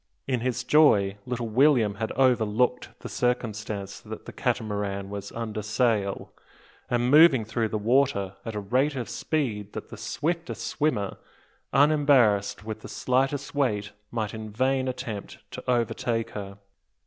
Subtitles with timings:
[0.25, 6.33] In his joy little William had overlooked the circumstance that the Catamaran was under sail,
[6.89, 11.17] and moving through the water at a rate of speed that the swiftest swimmer,
[11.71, 16.57] unembarrassed with the slightest weight, might in vain attempt to overtake her!